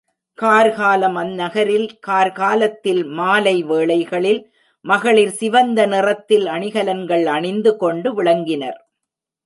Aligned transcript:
Car 0.39 0.69
காலம் 0.75 1.15
அந்நகரில் 1.15 1.85
கார்காலத்தில் 2.07 3.03
மாலை 3.05 3.63
வேளைகளில் 3.63 4.41
மகளிர் 4.85 5.35
சிவந்த 5.39 5.85
நிறத்தில் 5.85 6.47
அணிகலன்கள் 6.47 7.25
அணிந்து 7.25 7.73
கொண்டு 7.77 8.11
விளங்கினர். 8.13 8.79